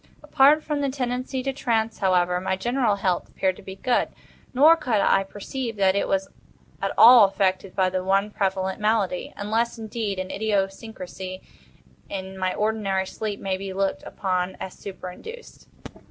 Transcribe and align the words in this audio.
Apart 0.23 0.63
from 0.63 0.81
the 0.81 0.89
tendency 0.89 1.43
to 1.43 1.53
trance, 1.53 1.99
however, 1.99 2.41
my 2.41 2.55
general 2.55 2.95
health 2.95 3.29
appeared 3.29 3.55
to 3.57 3.61
be 3.61 3.75
good; 3.75 4.07
nor 4.51 4.75
could 4.75 4.99
I 4.99 5.23
perceive 5.23 5.75
that 5.75 5.95
it 5.95 6.07
was 6.07 6.27
at 6.81 6.91
all 6.97 7.25
affected 7.25 7.75
by 7.75 7.91
the 7.91 8.03
one 8.03 8.31
prevalent 8.31 8.79
malady—unless, 8.81 9.77
indeed, 9.77 10.17
an 10.17 10.31
idiosyncrasy 10.31 11.43
in 12.09 12.35
my 12.35 12.55
ordinary 12.55 13.05
sleep 13.05 13.39
may 13.39 13.57
be 13.57 13.73
looked 13.73 14.01
upon 14.01 14.57
as 14.59 14.73
superinduced. 14.73 15.67